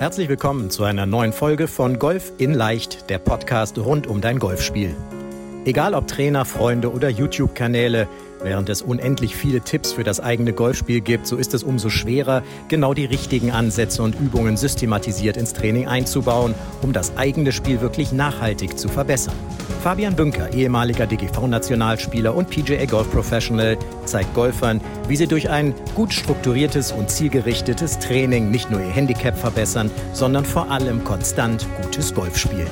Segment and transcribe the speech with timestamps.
[0.00, 4.40] Herzlich willkommen zu einer neuen Folge von Golf in Leicht, der Podcast rund um dein
[4.40, 4.96] Golfspiel.
[5.66, 8.06] Egal ob Trainer, Freunde oder YouTube-Kanäle,
[8.42, 12.42] während es unendlich viele Tipps für das eigene Golfspiel gibt, so ist es umso schwerer,
[12.68, 18.12] genau die richtigen Ansätze und Übungen systematisiert ins Training einzubauen, um das eigene Spiel wirklich
[18.12, 19.34] nachhaltig zu verbessern.
[19.82, 26.12] Fabian Bünker, ehemaliger DGV-Nationalspieler und PGA Golf Professional, zeigt Golfern, wie sie durch ein gut
[26.12, 32.36] strukturiertes und zielgerichtetes Training nicht nur ihr Handicap verbessern, sondern vor allem konstant gutes Golf
[32.36, 32.68] spielen.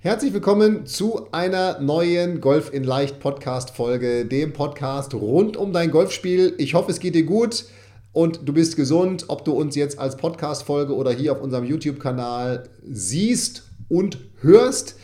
[0.00, 5.90] Herzlich willkommen zu einer neuen Golf in Leicht Podcast Folge, dem Podcast rund um dein
[5.90, 6.54] Golfspiel.
[6.58, 7.64] Ich hoffe, es geht dir gut
[8.12, 11.64] und du bist gesund, ob du uns jetzt als Podcast Folge oder hier auf unserem
[11.64, 14.96] YouTube Kanal siehst und hörst.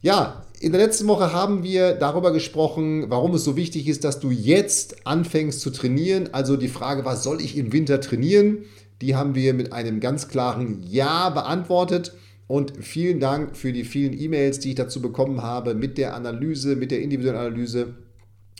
[0.00, 4.18] Ja, in der letzten Woche haben wir darüber gesprochen, warum es so wichtig ist, dass
[4.18, 6.28] du jetzt anfängst zu trainieren.
[6.32, 8.64] Also die Frage, was soll ich im Winter trainieren?
[9.00, 12.12] Die haben wir mit einem ganz klaren Ja beantwortet.
[12.52, 16.76] Und vielen Dank für die vielen E-Mails, die ich dazu bekommen habe mit der Analyse,
[16.76, 17.94] mit der individuellen Analyse.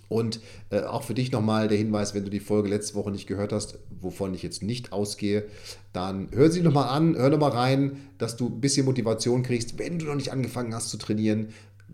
[0.09, 0.41] Und
[0.71, 3.53] äh, auch für dich nochmal der Hinweis, wenn du die Folge letzte Woche nicht gehört
[3.53, 5.45] hast, wovon ich jetzt nicht ausgehe,
[5.93, 9.99] dann hör sie nochmal an, hör nochmal rein, dass du ein bisschen Motivation kriegst, wenn
[9.99, 11.49] du noch nicht angefangen hast zu trainieren.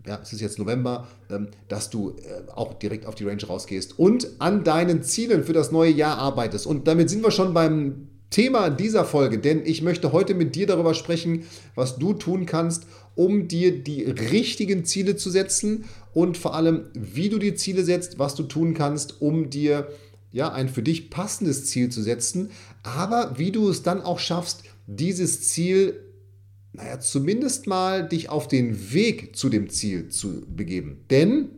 [0.07, 3.99] Ja, es ist jetzt November, ähm, dass du äh, auch direkt auf die Range rausgehst
[3.99, 6.65] und an deinen Zielen für das neue Jahr arbeitest.
[6.65, 10.67] Und damit sind wir schon beim Thema dieser Folge, denn ich möchte heute mit dir
[10.67, 12.85] darüber sprechen, was du tun kannst,
[13.15, 18.19] um dir die richtigen Ziele zu setzen und vor allem, wie du die Ziele setzt,
[18.19, 19.87] was du tun kannst, um dir
[20.31, 22.51] ja, ein für dich passendes Ziel zu setzen,
[22.83, 25.99] aber wie du es dann auch schaffst, dieses Ziel,
[26.73, 31.03] naja, zumindest mal dich auf den Weg zu dem Ziel zu begeben.
[31.09, 31.49] Denn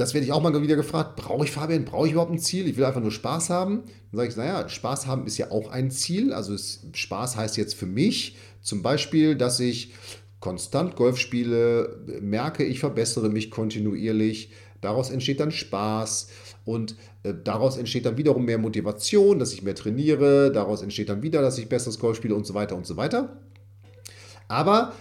[0.00, 2.66] das werde ich auch mal wieder gefragt, brauche ich Fabian, brauche ich überhaupt ein Ziel?
[2.66, 3.82] Ich will einfach nur Spaß haben.
[4.10, 6.32] Dann sage ich, naja, Spaß haben ist ja auch ein Ziel.
[6.32, 9.92] Also es, Spaß heißt jetzt für mich zum Beispiel, dass ich
[10.40, 14.52] konstant Golf spiele, merke, ich verbessere mich kontinuierlich.
[14.80, 16.28] Daraus entsteht dann Spaß
[16.64, 20.50] und äh, daraus entsteht dann wiederum mehr Motivation, dass ich mehr trainiere.
[20.50, 23.36] Daraus entsteht dann wieder, dass ich besseres Golf spiele und so weiter und so weiter.
[24.48, 24.94] Aber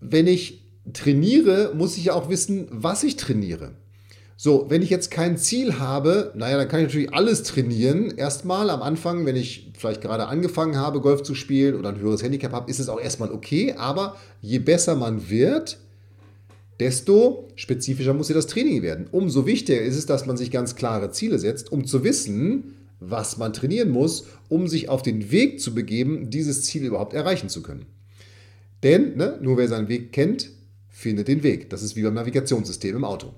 [0.00, 3.72] wenn ich trainiere, muss ich ja auch wissen, was ich trainiere.
[4.44, 8.10] So, wenn ich jetzt kein Ziel habe, naja, dann kann ich natürlich alles trainieren.
[8.14, 12.22] Erstmal am Anfang, wenn ich vielleicht gerade angefangen habe, Golf zu spielen oder ein höheres
[12.22, 13.72] Handicap habe, ist es auch erstmal okay.
[13.78, 15.78] Aber je besser man wird,
[16.78, 19.06] desto spezifischer muss ja das Training werden.
[19.10, 23.38] Umso wichtiger ist es, dass man sich ganz klare Ziele setzt, um zu wissen, was
[23.38, 27.62] man trainieren muss, um sich auf den Weg zu begeben, dieses Ziel überhaupt erreichen zu
[27.62, 27.86] können.
[28.82, 30.50] Denn ne, nur wer seinen Weg kennt,
[30.90, 31.70] findet den Weg.
[31.70, 33.32] Das ist wie beim Navigationssystem im Auto.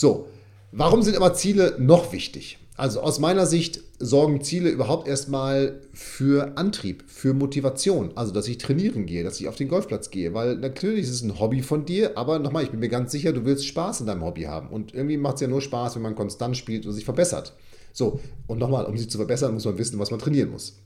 [0.00, 0.28] So,
[0.70, 2.58] warum sind aber Ziele noch wichtig?
[2.76, 8.12] Also aus meiner Sicht sorgen Ziele überhaupt erstmal für Antrieb, für Motivation.
[8.14, 10.34] Also, dass ich trainieren gehe, dass ich auf den Golfplatz gehe.
[10.34, 13.32] Weil natürlich ist es ein Hobby von dir, aber nochmal, ich bin mir ganz sicher,
[13.32, 14.68] du willst Spaß in deinem Hobby haben.
[14.68, 17.56] Und irgendwie macht es ja nur Spaß, wenn man konstant spielt und sich verbessert.
[17.92, 20.78] So, und nochmal, um sich zu verbessern, muss man wissen, was man trainieren muss.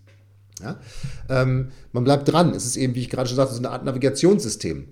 [0.63, 0.79] Ja?
[1.29, 2.55] Ähm, man bleibt dran.
[2.55, 4.89] Es ist eben, wie ich gerade schon sagte, so eine Art Navigationssystem.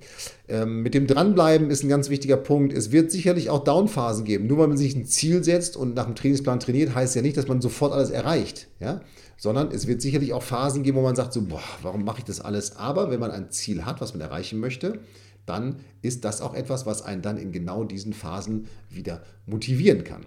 [0.48, 2.72] Ähm, mit dem Dranbleiben ist ein ganz wichtiger Punkt.
[2.72, 4.46] Es wird sicherlich auch Downphasen geben.
[4.46, 7.36] Nur weil man sich ein Ziel setzt und nach dem Trainingsplan trainiert, heißt ja nicht,
[7.36, 8.68] dass man sofort alles erreicht.
[8.80, 9.00] Ja?
[9.36, 12.24] Sondern es wird sicherlich auch Phasen geben, wo man sagt, so, boah, warum mache ich
[12.24, 12.76] das alles?
[12.76, 15.00] Aber wenn man ein Ziel hat, was man erreichen möchte,
[15.46, 20.26] dann ist das auch etwas, was einen dann in genau diesen Phasen wieder motivieren kann.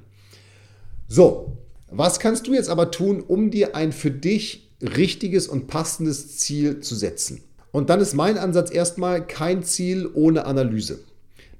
[1.08, 1.58] So,
[1.90, 6.82] was kannst du jetzt aber tun, um dir ein für dich richtiges und passendes Ziel
[6.82, 7.42] zu setzen.
[7.72, 11.00] Und dann ist mein Ansatz erstmal kein Ziel ohne Analyse.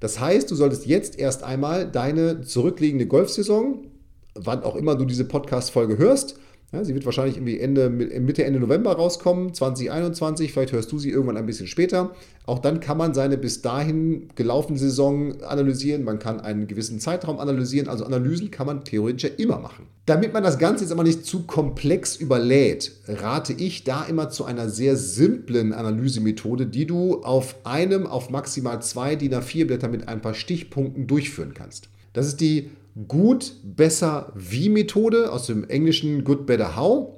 [0.00, 3.86] Das heißt, du solltest jetzt erst einmal deine zurückliegende Golfsaison,
[4.34, 6.36] wann auch immer du diese Podcast-Folge hörst,
[6.74, 10.52] ja, sie wird wahrscheinlich irgendwie Ende, Mitte, Ende November rauskommen, 2021.
[10.52, 12.14] Vielleicht hörst du sie irgendwann ein bisschen später.
[12.46, 16.04] Auch dann kann man seine bis dahin gelaufene Saison analysieren.
[16.04, 17.88] Man kann einen gewissen Zeitraum analysieren.
[17.88, 19.86] Also Analysen kann man theoretisch ja immer machen.
[20.06, 24.44] Damit man das Ganze jetzt aber nicht zu komplex überlädt, rate ich da immer zu
[24.44, 30.08] einer sehr simplen Analysemethode, die du auf einem, auf maximal zwei DIN A4 Blätter mit
[30.08, 31.88] ein paar Stichpunkten durchführen kannst.
[32.12, 32.70] Das ist die
[33.08, 37.14] Gut, Besser, Wie Methode aus dem englischen Good, Better, How.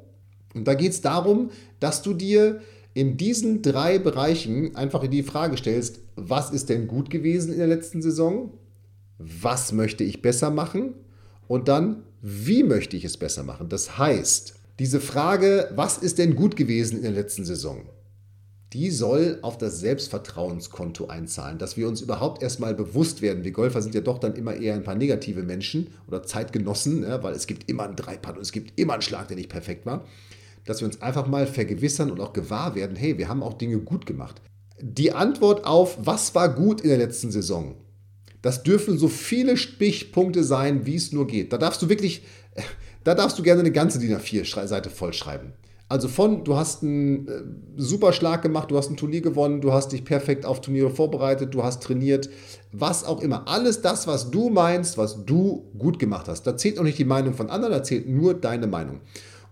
[0.54, 1.50] Und da geht es darum,
[1.80, 2.60] dass du dir
[2.94, 7.66] in diesen drei Bereichen einfach die Frage stellst, was ist denn gut gewesen in der
[7.66, 8.54] letzten Saison?
[9.18, 10.94] Was möchte ich besser machen?
[11.46, 13.68] Und dann, wie möchte ich es besser machen?
[13.68, 17.82] Das heißt, diese Frage, was ist denn gut gewesen in der letzten Saison?
[18.76, 23.42] Die soll auf das Selbstvertrauenskonto einzahlen, dass wir uns überhaupt erstmal bewusst werden.
[23.42, 27.22] Wir Golfer sind ja doch dann immer eher ein paar negative Menschen oder Zeitgenossen, ja,
[27.22, 29.86] weil es gibt immer einen Dreipad und es gibt immer einen Schlag, der nicht perfekt
[29.86, 30.04] war.
[30.66, 33.78] Dass wir uns einfach mal vergewissern und auch gewahr werden, hey, wir haben auch Dinge
[33.78, 34.42] gut gemacht.
[34.78, 37.76] Die Antwort auf, was war gut in der letzten Saison,
[38.42, 41.50] das dürfen so viele Stichpunkte sein, wie es nur geht.
[41.50, 42.24] Da darfst du wirklich,
[43.04, 45.54] da darfst du gerne eine ganze DIN A4-Seite vollschreiben.
[45.88, 47.42] Also von, du hast einen äh,
[47.76, 51.54] super Schlag gemacht, du hast ein Turnier gewonnen, du hast dich perfekt auf Turniere vorbereitet,
[51.54, 52.28] du hast trainiert,
[52.72, 53.46] was auch immer.
[53.46, 56.42] Alles das, was du meinst, was du gut gemacht hast.
[56.44, 59.00] Da zählt auch nicht die Meinung von anderen, da zählt nur deine Meinung.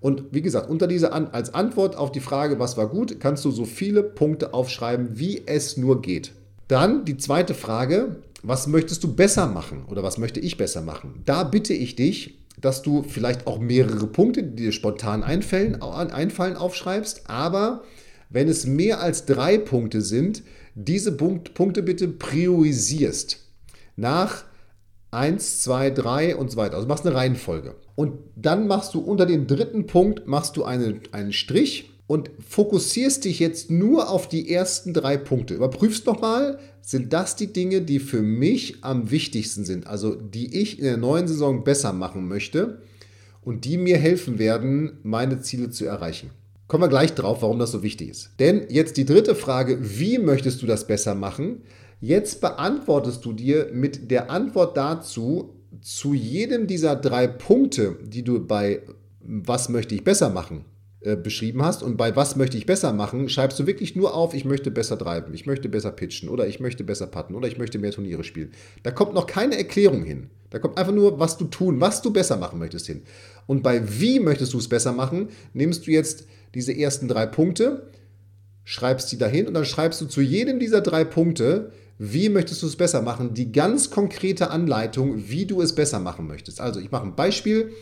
[0.00, 3.44] Und wie gesagt, unter dieser An als Antwort auf die Frage, was war gut, kannst
[3.44, 6.32] du so viele Punkte aufschreiben, wie es nur geht.
[6.66, 11.22] Dann die zweite Frage, was möchtest du besser machen oder was möchte ich besser machen?
[11.24, 16.56] Da bitte ich dich, dass du vielleicht auch mehrere Punkte, die dir spontan einfallen, einfallen
[16.56, 17.82] aufschreibst, aber
[18.30, 20.42] wenn es mehr als drei Punkte sind,
[20.74, 23.38] diese Punkte bitte priorisierst.
[23.96, 24.44] Nach
[25.12, 26.74] 1, 2, 3 und so weiter.
[26.74, 27.76] Also machst eine Reihenfolge.
[27.94, 33.24] Und dann machst du unter den dritten Punkt machst du eine, einen Strich und fokussierst
[33.24, 35.54] dich jetzt nur auf die ersten drei Punkte.
[35.54, 40.78] Überprüfst nochmal, sind das die Dinge, die für mich am wichtigsten sind, also die ich
[40.78, 42.82] in der neuen Saison besser machen möchte
[43.42, 46.30] und die mir helfen werden, meine Ziele zu erreichen.
[46.68, 48.30] Kommen wir gleich drauf, warum das so wichtig ist.
[48.38, 51.62] Denn jetzt die dritte Frage, wie möchtest du das besser machen?
[52.00, 58.38] Jetzt beantwortest du dir mit der Antwort dazu zu jedem dieser drei Punkte, die du
[58.46, 58.82] bei
[59.26, 60.64] was möchte ich besser machen
[61.04, 64.32] äh, beschrieben hast und bei was möchte ich besser machen, schreibst du wirklich nur auf,
[64.32, 67.58] ich möchte besser treiben, ich möchte besser pitchen oder ich möchte besser putten oder ich
[67.58, 68.52] möchte mehr Turniere spielen.
[68.82, 70.30] Da kommt noch keine Erklärung hin.
[70.48, 73.02] Da kommt einfach nur, was du tun, was du besser machen möchtest hin.
[73.46, 77.90] Und bei wie möchtest du es besser machen, nimmst du jetzt diese ersten drei Punkte,
[78.64, 82.66] schreibst die dahin und dann schreibst du zu jedem dieser drei Punkte, wie möchtest du
[82.66, 86.62] es besser machen, die ganz konkrete Anleitung, wie du es besser machen möchtest.
[86.62, 87.72] Also ich mache ein Beispiel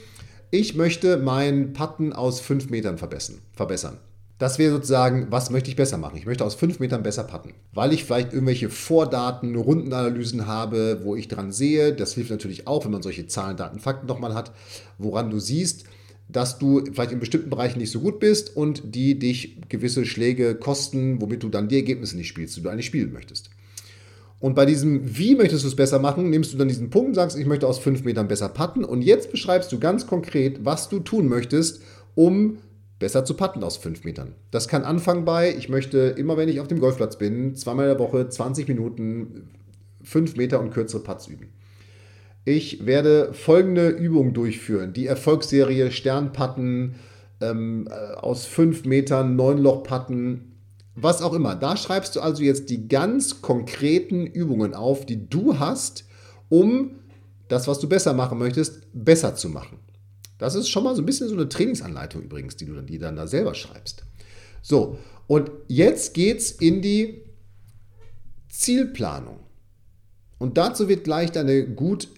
[0.52, 3.96] ich möchte mein Putten aus 5 Metern verbessern.
[4.37, 6.19] Das wäre sozusagen, was möchte ich besser machen?
[6.19, 11.16] Ich möchte aus 5 Metern besser putten, weil ich vielleicht irgendwelche Vordaten, Rundenanalysen habe, wo
[11.16, 11.94] ich dran sehe.
[11.94, 14.52] Das hilft natürlich auch, wenn man solche Zahlen, Daten, Fakten nochmal hat,
[14.99, 15.84] woran du siehst,
[16.28, 20.55] dass du vielleicht in bestimmten Bereichen nicht so gut bist und die dich gewisse Schläge
[20.55, 23.48] kosten, womit du dann die Ergebnisse nicht spielst, die du eigentlich spielen möchtest.
[24.42, 27.14] Und bei diesem, wie möchtest du es besser machen, nimmst du dann diesen Punkt und
[27.14, 28.84] sagst, ich möchte aus fünf Metern besser putten.
[28.84, 31.80] Und jetzt beschreibst du ganz konkret, was du tun möchtest,
[32.16, 32.58] um
[32.98, 34.34] besser zu putten aus fünf Metern.
[34.50, 37.96] Das kann anfangen bei, ich möchte immer, wenn ich auf dem Golfplatz bin, zweimal in
[37.96, 39.48] der Woche 20 Minuten
[40.02, 41.50] fünf Meter und kürzere Putts üben.
[42.44, 44.92] Ich werde folgende Übung durchführen.
[44.92, 46.96] Die Erfolgsserie Sternpatten
[47.40, 50.51] ähm, äh, aus fünf Metern, neun Loch Patten,
[50.94, 51.54] was auch immer.
[51.54, 56.04] Da schreibst du also jetzt die ganz konkreten Übungen auf, die du hast,
[56.48, 56.96] um
[57.48, 59.78] das, was du besser machen möchtest, besser zu machen.
[60.38, 62.98] Das ist schon mal so ein bisschen so eine Trainingsanleitung übrigens, die du dann, die
[62.98, 64.04] dann da selber schreibst.
[64.60, 67.22] So, und jetzt geht's in die
[68.48, 69.40] Zielplanung.
[70.38, 72.08] Und dazu wird gleich deine gut,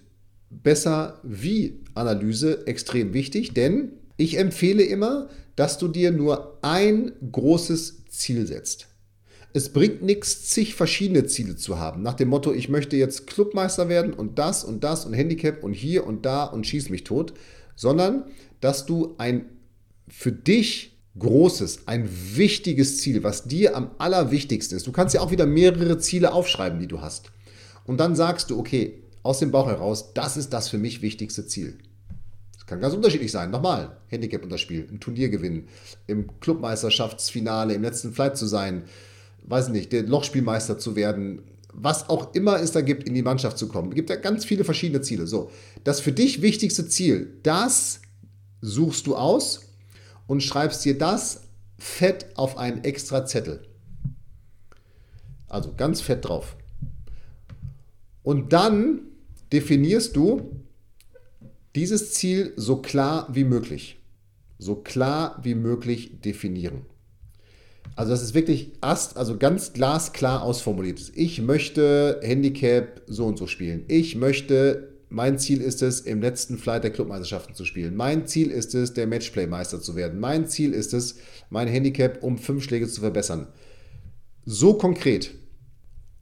[0.50, 8.03] besser, wie Analyse extrem wichtig, denn ich empfehle immer, dass du dir nur ein großes
[8.18, 8.88] Ziel setzt.
[9.52, 12.02] Es bringt nichts, zig verschiedene Ziele zu haben.
[12.02, 15.72] Nach dem Motto, ich möchte jetzt Clubmeister werden und das und das und Handicap und
[15.72, 17.34] hier und da und schieß mich tot,
[17.76, 18.24] sondern
[18.60, 19.46] dass du ein
[20.08, 24.86] für dich großes, ein wichtiges Ziel, was dir am allerwichtigsten ist.
[24.86, 27.30] Du kannst ja auch wieder mehrere Ziele aufschreiben, die du hast.
[27.84, 31.46] Und dann sagst du, okay, aus dem Bauch heraus, das ist das für mich wichtigste
[31.46, 31.78] Ziel.
[32.66, 33.50] Kann ganz unterschiedlich sein.
[33.50, 35.68] Nochmal, Handicap unterspielen, ein Turnier gewinnen,
[36.06, 38.84] im Clubmeisterschaftsfinale, im letzten Flight zu sein,
[39.46, 41.42] weiß nicht, der Lochspielmeister zu werden,
[41.72, 43.90] was auch immer es da gibt, in die Mannschaft zu kommen.
[43.90, 45.26] Es gibt ja ganz viele verschiedene Ziele.
[45.26, 45.50] So,
[45.82, 48.00] das für dich wichtigste Ziel, das
[48.60, 49.60] suchst du aus
[50.26, 51.42] und schreibst dir das
[51.78, 53.66] fett auf einen extra Zettel.
[55.48, 56.56] Also ganz fett drauf.
[58.22, 59.02] Und dann
[59.52, 60.63] definierst du,
[61.74, 63.98] dieses Ziel so klar wie möglich,
[64.58, 66.82] so klar wie möglich definieren.
[67.96, 71.12] Also das ist wirklich ast, also ganz glasklar ausformuliert.
[71.14, 73.84] Ich möchte Handicap so und so spielen.
[73.88, 77.94] Ich möchte, mein Ziel ist es, im letzten Flight der Clubmeisterschaften zu spielen.
[77.94, 80.18] Mein Ziel ist es, der Matchplay-Meister zu werden.
[80.18, 81.16] Mein Ziel ist es,
[81.50, 83.46] mein Handicap um fünf Schläge zu verbessern.
[84.44, 85.30] So konkret.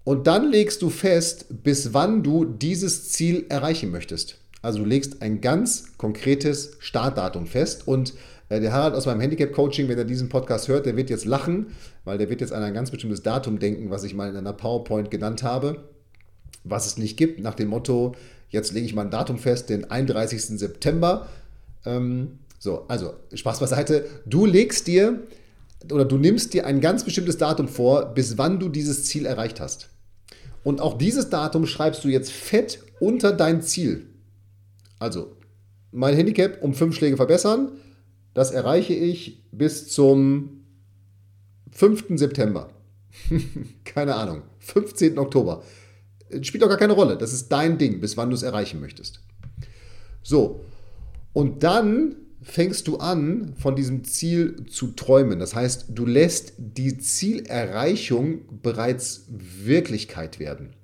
[0.05, 4.42] Und dann legst du fest, bis wann du dieses Ziel erreichen möchtest.
[4.62, 8.14] Also du legst ein ganz konkretes Startdatum fest und
[8.49, 11.75] äh, der Harald aus meinem Handicap-Coaching, wenn er diesen Podcast hört, der wird jetzt lachen,
[12.04, 14.52] weil der wird jetzt an ein ganz bestimmtes Datum denken, was ich mal in einer
[14.52, 15.88] PowerPoint genannt habe,
[16.62, 18.14] was es nicht gibt, nach dem Motto,
[18.50, 20.59] jetzt lege ich mal ein Datum fest, den 31.
[20.59, 21.28] September.
[21.85, 24.07] Ähm, so, also Spaß beiseite.
[24.26, 25.21] Du legst dir
[25.90, 29.59] oder du nimmst dir ein ganz bestimmtes Datum vor, bis wann du dieses Ziel erreicht
[29.59, 29.88] hast.
[30.62, 34.07] Und auch dieses Datum schreibst du jetzt fett unter dein Ziel.
[35.03, 35.37] Also,
[35.91, 37.73] mein Handicap um fünf Schläge verbessern,
[38.35, 40.63] das erreiche ich bis zum
[41.73, 42.05] 5.
[42.11, 42.71] September.
[43.85, 44.43] keine Ahnung.
[44.61, 45.19] 15.
[45.19, 45.65] Oktober.
[46.43, 47.19] Spielt auch gar keine Rolle.
[47.19, 49.21] Das ist dein Ding, bis wann du es erreichen möchtest.
[50.23, 50.65] So.
[51.33, 55.41] Und dann fängst du an, von diesem Ziel zu träumen.
[55.41, 60.77] Das heißt, du lässt die Zielerreichung bereits Wirklichkeit werden.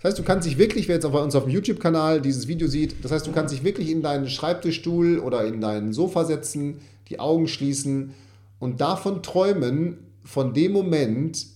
[0.00, 2.68] Das heißt, du kannst dich wirklich, wer jetzt auf uns auf dem YouTube-Kanal dieses Video
[2.68, 6.78] sieht, das heißt, du kannst dich wirklich in deinen Schreibtischstuhl oder in dein Sofa setzen,
[7.08, 8.14] die Augen schließen
[8.58, 11.46] und davon träumen, von dem Moment,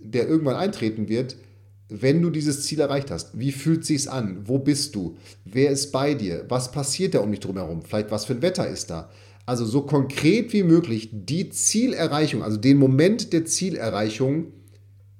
[0.00, 1.36] der irgendwann eintreten wird,
[1.88, 4.42] wenn du dieses Ziel erreicht hast, wie fühlt sich's an?
[4.44, 5.16] Wo bist du?
[5.44, 6.44] Wer ist bei dir?
[6.48, 7.82] Was passiert da um dich drumherum?
[7.82, 9.08] Vielleicht was für ein Wetter ist da?
[9.46, 14.52] Also so konkret wie möglich die Zielerreichung, also den Moment der Zielerreichung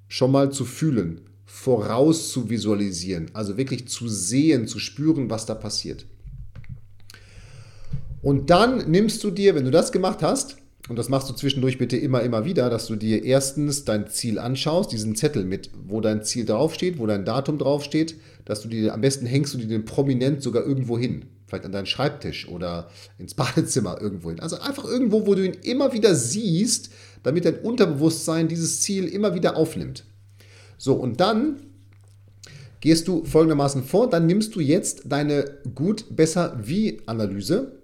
[0.08, 5.54] schon mal zu fühlen, voraus zu visualisieren, also wirklich zu sehen, zu spüren, was da
[5.54, 6.04] passiert.
[8.20, 10.58] Und dann nimmst du dir, wenn du das gemacht hast,
[10.90, 14.38] und das machst du zwischendurch bitte immer, immer wieder, dass du dir erstens dein Ziel
[14.38, 18.92] anschaust, diesen Zettel mit, wo dein Ziel draufsteht, wo dein Datum draufsteht, dass du dir,
[18.92, 21.26] am besten hängst du dir den prominent sogar irgendwo hin.
[21.46, 24.40] Vielleicht an deinen Schreibtisch oder ins Badezimmer irgendwo hin.
[24.40, 26.90] Also einfach irgendwo, wo du ihn immer wieder siehst,
[27.22, 30.04] damit dein Unterbewusstsein dieses Ziel immer wieder aufnimmt.
[30.78, 31.60] So, und dann
[32.80, 35.44] gehst du folgendermaßen vor, dann nimmst du jetzt deine
[35.74, 37.78] gut, besser, wie Analyse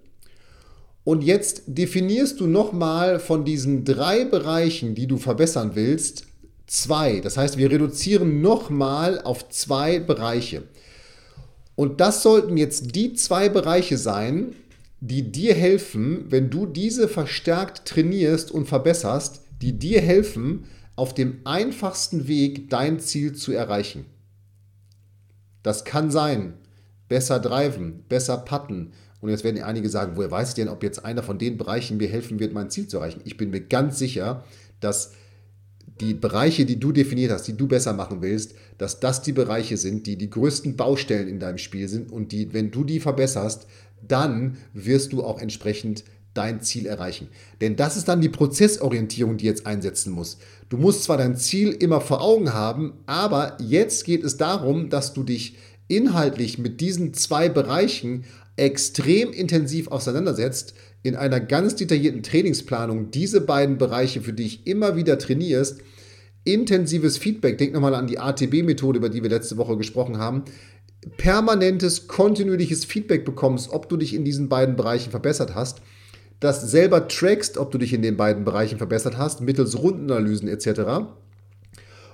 [1.04, 6.24] und jetzt definierst du nochmal von diesen drei Bereichen, die du verbessern willst,
[6.66, 7.20] zwei.
[7.20, 10.62] Das heißt, wir reduzieren nochmal auf zwei Bereiche.
[11.76, 14.54] Und das sollten jetzt die zwei Bereiche sein,
[15.00, 20.64] die dir helfen, wenn du diese verstärkt trainierst und verbesserst, die dir helfen,
[20.96, 24.06] auf dem einfachsten Weg dein Ziel zu erreichen.
[25.62, 26.54] Das kann sein,
[27.08, 31.02] besser driven, besser putten, und jetzt werden einige sagen, woher weiß ich denn, ob jetzt
[31.02, 33.22] einer von den Bereichen mir helfen wird, mein Ziel zu erreichen?
[33.24, 34.44] Ich bin mir ganz sicher,
[34.80, 35.12] dass
[35.98, 39.78] die Bereiche, die du definiert hast, die du besser machen willst, dass das die Bereiche
[39.78, 43.66] sind, die die größten Baustellen in deinem Spiel sind und die, wenn du die verbesserst,
[44.06, 47.28] dann wirst du auch entsprechend dein Ziel erreichen.
[47.60, 50.38] Denn das ist dann die Prozessorientierung, die jetzt einsetzen muss.
[50.68, 55.14] Du musst zwar dein Ziel immer vor Augen haben, aber jetzt geht es darum, dass
[55.14, 55.56] du dich
[55.88, 58.24] inhaltlich mit diesen zwei Bereichen
[58.56, 65.18] extrem intensiv auseinandersetzt, in einer ganz detaillierten Trainingsplanung diese beiden Bereiche für dich immer wieder
[65.18, 65.80] trainierst,
[66.44, 70.44] intensives Feedback, denk nochmal an die ATB-Methode, über die wir letzte Woche gesprochen haben,
[71.18, 75.82] permanentes, kontinuierliches Feedback bekommst, ob du dich in diesen beiden Bereichen verbessert hast,
[76.44, 81.08] das selber trackst, ob du dich in den beiden Bereichen verbessert hast, mittels Rundenanalysen etc.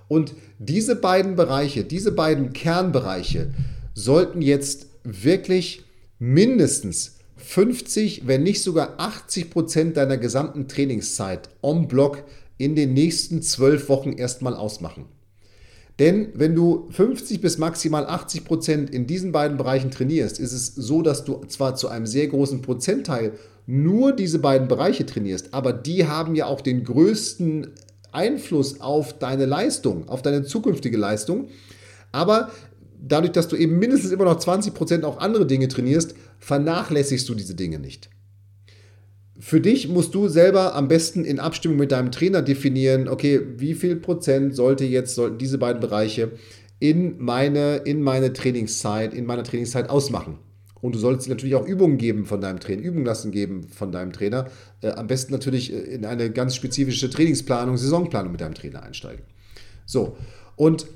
[0.09, 3.53] Und diese beiden Bereiche, diese beiden Kernbereiche
[3.95, 5.85] sollten jetzt wirklich
[6.19, 12.25] mindestens 50, wenn nicht sogar 80 Prozent deiner gesamten Trainingszeit on Block
[12.59, 15.07] in den nächsten zwölf Wochen erstmal ausmachen.
[15.99, 20.75] Denn wenn du 50 bis maximal 80 Prozent in diesen beiden Bereichen trainierst, ist es
[20.75, 23.33] so, dass du zwar zu einem sehr großen Prozentteil
[23.71, 27.69] nur diese beiden Bereiche trainierst, aber die haben ja auch den größten
[28.11, 31.49] Einfluss auf deine Leistung, auf deine zukünftige Leistung.
[32.11, 32.51] Aber
[33.01, 37.55] dadurch, dass du eben mindestens immer noch 20% auch andere Dinge trainierst, vernachlässigst du diese
[37.55, 38.11] Dinge nicht.
[39.39, 43.75] Für dich musst du selber am besten in Abstimmung mit deinem Trainer definieren, okay, wie
[43.75, 46.33] viel Prozent sollte jetzt, sollten diese beiden Bereiche
[46.81, 50.39] in meine, in meine Trainingszeit, in meiner Trainingszeit ausmachen.
[50.81, 54.13] Und du solltest natürlich auch Übungen geben von deinem Trainer, Übungen lassen geben von deinem
[54.13, 54.47] Trainer.
[54.81, 59.25] Äh, am besten natürlich äh, in eine ganz spezifische Trainingsplanung, Saisonplanung mit deinem Trainer einsteigen.
[59.87, 60.17] So,
[60.57, 60.87] und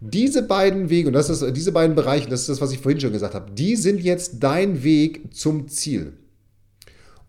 [0.00, 3.00] diese beiden Wege, und das ist diese beiden Bereiche, das ist das, was ich vorhin
[3.00, 6.12] schon gesagt habe, die sind jetzt dein Weg zum Ziel.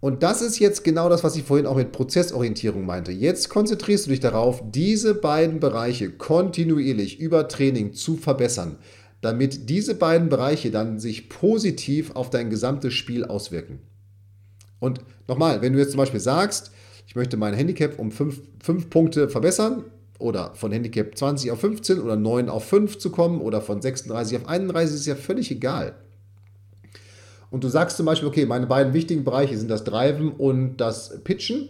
[0.02, 3.12] Und das ist jetzt genau das, was ich vorhin auch mit Prozessorientierung meinte.
[3.12, 8.78] Jetzt konzentrierst du dich darauf, diese beiden Bereiche kontinuierlich über Training zu verbessern,
[9.26, 13.80] damit diese beiden Bereiche dann sich positiv auf dein gesamtes Spiel auswirken.
[14.80, 16.72] Und nochmal, wenn du jetzt zum Beispiel sagst,
[17.08, 19.86] ich möchte mein Handicap um fünf, fünf Punkte verbessern,
[20.20, 24.38] oder von Handicap 20 auf 15 oder 9 auf 5 zu kommen oder von 36
[24.38, 25.96] auf 31 ist ja völlig egal.
[27.52, 31.22] und du sagst zum Beispiel, okay, meine beiden wichtigen Bereiche sind das Driven und das
[31.24, 31.70] Pitchen,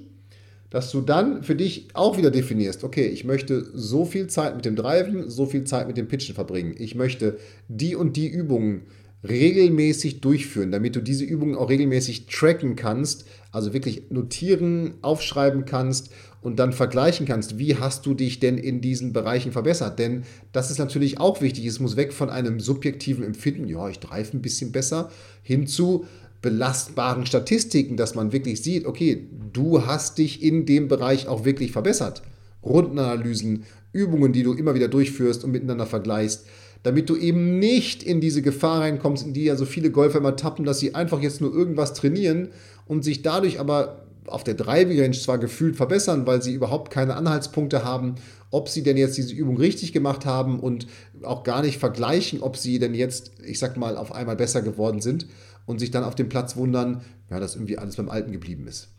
[0.75, 4.65] dass du dann für dich auch wieder definierst, okay, ich möchte so viel Zeit mit
[4.65, 6.75] dem Driven, so viel Zeit mit dem Pitchen verbringen.
[6.77, 7.37] Ich möchte
[7.69, 8.81] die und die Übungen
[9.25, 16.09] regelmäßig durchführen, damit du diese Übungen auch regelmäßig tracken kannst, also wirklich notieren, aufschreiben kannst
[16.41, 19.97] und dann vergleichen kannst, wie hast du dich denn in diesen Bereichen verbessert.
[19.97, 21.65] Denn das ist natürlich auch wichtig.
[21.67, 25.09] Es muss weg von einem subjektiven Empfinden, ja, ich greife ein bisschen besser,
[25.41, 26.05] hin zu
[26.45, 31.71] belastbaren Statistiken, dass man wirklich sieht, okay, du hast dich in dem Bereich auch wirklich
[31.73, 32.21] verbessert.
[32.63, 36.45] Rundenanalysen, Übungen, die du immer wieder durchführst und miteinander vergleichst
[36.85, 40.35] damit du eben nicht in diese Gefahr reinkommst, in die ja so viele Golfer immer
[40.35, 42.49] tappen, dass sie einfach jetzt nur irgendwas trainieren
[42.85, 47.15] und sich dadurch aber auf der Driving Range zwar gefühlt verbessern, weil sie überhaupt keine
[47.15, 48.15] Anhaltspunkte haben,
[48.51, 50.85] ob sie denn jetzt diese Übung richtig gemacht haben und
[51.23, 55.01] auch gar nicht vergleichen, ob sie denn jetzt, ich sag mal, auf einmal besser geworden
[55.01, 55.25] sind
[55.65, 58.89] und sich dann auf dem Platz wundern, ja, dass irgendwie alles beim Alten geblieben ist.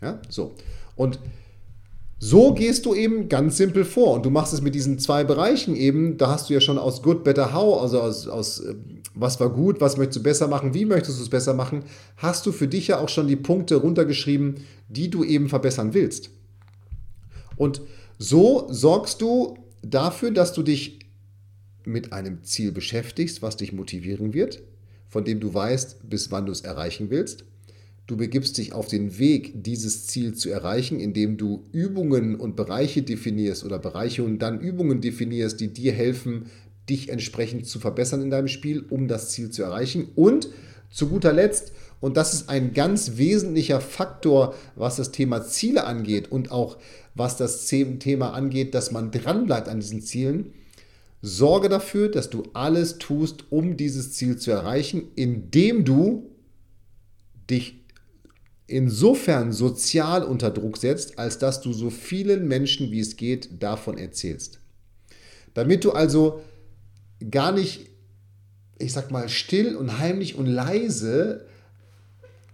[0.00, 0.54] Ja, so.
[0.96, 1.18] Und
[2.18, 5.76] so gehst du eben ganz simpel vor und du machst es mit diesen zwei Bereichen
[5.76, 6.16] eben.
[6.16, 8.74] Da hast du ja schon aus Good, Better, How, also aus, aus äh,
[9.14, 11.82] was war gut, was möchtest du besser machen, wie möchtest du es besser machen,
[12.16, 14.56] hast du für dich ja auch schon die Punkte runtergeschrieben,
[14.88, 16.30] die du eben verbessern willst.
[17.56, 17.82] Und
[18.18, 21.00] so sorgst du dafür, dass du dich
[21.84, 24.62] mit einem Ziel beschäftigst, was dich motivieren wird,
[25.14, 27.44] von dem du weißt, bis wann du es erreichen willst
[28.06, 33.02] Du begibst dich auf den Weg, dieses Ziel zu erreichen, indem du Übungen und Bereiche
[33.02, 36.50] definierst oder Bereiche und dann Übungen definierst, die dir helfen,
[36.90, 40.08] dich entsprechend zu verbessern in deinem Spiel, um das Ziel zu erreichen.
[40.16, 40.50] Und
[40.90, 46.30] zu guter Letzt, und das ist ein ganz wesentlicher Faktor, was das Thema Ziele angeht
[46.30, 46.76] und auch
[47.14, 50.52] was das Thema angeht, dass man dranbleibt an diesen Zielen,
[51.24, 56.30] sorge dafür, dass du alles tust, um dieses Ziel zu erreichen, indem du
[57.48, 57.82] dich
[58.66, 63.96] insofern sozial unter Druck setzt, als dass du so vielen Menschen wie es geht davon
[63.96, 64.60] erzählst.
[65.54, 66.40] Damit du also
[67.30, 67.88] gar nicht,
[68.78, 71.46] ich sag mal, still und heimlich und leise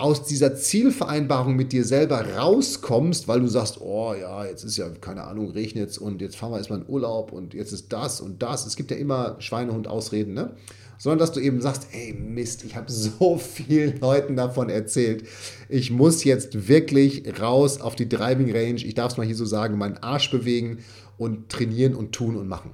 [0.00, 4.88] aus dieser Zielvereinbarung mit dir selber rauskommst, weil du sagst, oh ja, jetzt ist ja,
[4.88, 8.42] keine Ahnung, regnet und jetzt fahren wir erstmal in Urlaub und jetzt ist das und
[8.42, 8.66] das.
[8.66, 10.54] Es gibt ja immer Schweinehund-Ausreden, ne?
[10.96, 15.24] sondern dass du eben sagst, ey Mist, ich habe so vielen Leuten davon erzählt.
[15.68, 19.46] Ich muss jetzt wirklich raus auf die Driving Range, ich darf es mal hier so
[19.46, 20.78] sagen, meinen Arsch bewegen
[21.18, 22.72] und trainieren und tun und machen.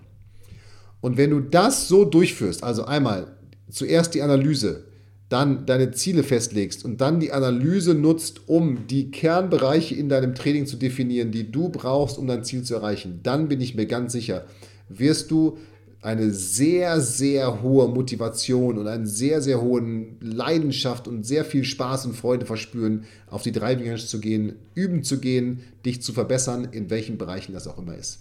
[1.01, 3.37] Und wenn du das so durchführst, also einmal
[3.71, 4.85] zuerst die Analyse,
[5.29, 10.67] dann deine Ziele festlegst und dann die Analyse nutzt, um die Kernbereiche in deinem Training
[10.67, 14.13] zu definieren, die du brauchst, um dein Ziel zu erreichen, dann bin ich mir ganz
[14.13, 14.47] sicher,
[14.89, 15.59] wirst du
[16.01, 22.07] eine sehr, sehr hohe Motivation und eine sehr, sehr hohe Leidenschaft und sehr viel Spaß
[22.07, 26.69] und Freude verspüren, auf die Driving Range zu gehen, üben zu gehen, dich zu verbessern,
[26.71, 28.21] in welchen Bereichen das auch immer ist.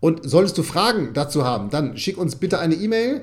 [0.00, 3.22] Und solltest du Fragen dazu haben, dann schick uns bitte eine E-Mail.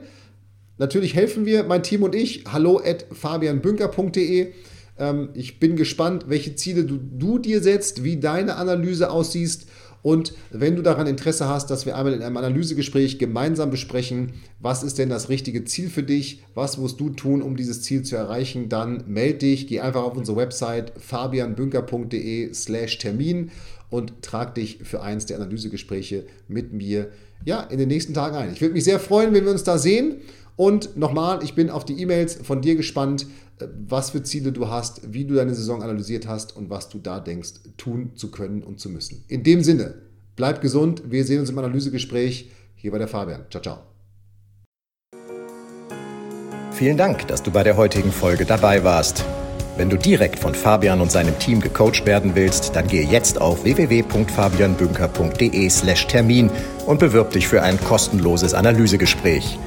[0.78, 2.44] Natürlich helfen wir, mein Team und ich.
[2.52, 4.54] Hallo at fabianbünker.de.
[5.00, 9.66] Ähm, ich bin gespannt, welche Ziele du, du dir setzt, wie deine Analyse aussieht
[10.04, 14.84] und wenn du daran Interesse hast, dass wir einmal in einem Analysegespräch gemeinsam besprechen, was
[14.84, 18.16] ist denn das richtige Ziel für dich, was musst du tun, um dieses Ziel zu
[18.16, 23.52] erreichen, dann melde dich, geh einfach auf unsere Website fabianbünker.de slash Termin
[23.90, 27.10] und trag dich für eins der Analysegespräche mit mir
[27.46, 28.54] ja, in den nächsten Tagen ein.
[28.54, 30.18] Ich würde mich sehr freuen, wenn wir uns da sehen.
[30.58, 33.28] Und nochmal, ich bin auf die E-Mails von dir gespannt,
[33.60, 36.98] äh, was für Ziele du hast, wie du deine Saison analysiert hast und was du
[36.98, 39.24] da denkst, tun zu können und zu müssen.
[39.30, 39.94] In dem Sinne,
[40.36, 41.04] bleib gesund.
[41.10, 42.52] Wir sehen uns im Analysegespräch.
[42.76, 43.46] Hier bei der Fabian.
[43.50, 43.78] Ciao, ciao.
[46.72, 49.24] Vielen Dank, dass du bei der heutigen Folge dabei warst.
[49.78, 53.64] Wenn du direkt von Fabian und seinem Team gecoacht werden willst, dann gehe jetzt auf
[53.64, 56.50] www.fabianbünker.de/termin
[56.88, 59.60] und bewirb dich für ein kostenloses Analysegespräch.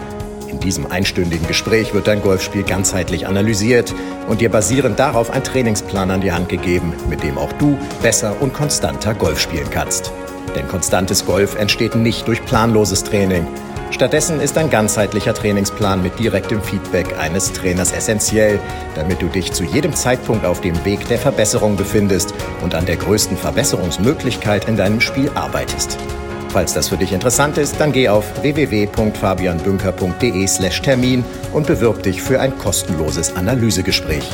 [0.51, 3.95] In diesem einstündigen Gespräch wird dein Golfspiel ganzheitlich analysiert
[4.29, 8.35] und dir basierend darauf ein Trainingsplan an die Hand gegeben, mit dem auch du besser
[8.41, 10.13] und konstanter Golf spielen kannst.
[10.57, 13.47] Denn konstantes Golf entsteht nicht durch planloses Training.
[13.93, 18.59] Stattdessen ist ein ganzheitlicher Trainingsplan mit direktem Feedback eines Trainers essentiell,
[18.97, 22.97] damit du dich zu jedem Zeitpunkt auf dem Weg der Verbesserung befindest und an der
[22.97, 25.97] größten Verbesserungsmöglichkeit in deinem Spiel arbeitest.
[26.53, 32.59] Falls das für dich interessant ist, dann geh auf www.fabianbünker.de/termin und bewirb dich für ein
[32.59, 34.29] kostenloses Analysegespräch.